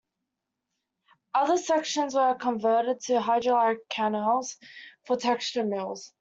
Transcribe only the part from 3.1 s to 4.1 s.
hydraulic